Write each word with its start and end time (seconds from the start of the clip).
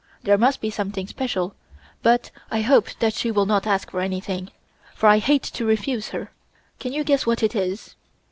There 0.23 0.35
must 0.35 0.61
be 0.61 0.71
something 0.71 1.05
special, 1.05 1.53
but 2.01 2.31
I 2.49 2.61
hope 2.61 2.87
that 3.01 3.13
she 3.13 3.29
will 3.29 3.45
not 3.45 3.67
ask 3.67 3.91
for 3.91 3.99
anything, 3.99 4.49
for 4.95 5.07
I 5.07 5.19
hate 5.19 5.43
to 5.43 5.63
refuse 5.63 6.07
her. 6.07 6.31
Can 6.79 6.91
you 6.91 7.03
guess 7.03 7.27
what 7.27 7.43
it 7.43 7.53
is?" 7.55 7.93